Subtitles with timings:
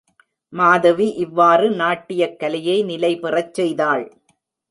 [0.53, 4.05] மாதவி இவ்வாறு நாட்டியக் கலையை நிலைபெறச் செய்தாள்.